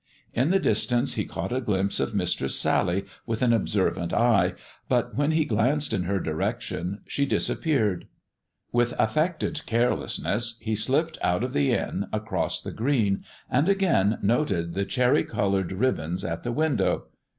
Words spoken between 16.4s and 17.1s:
the window.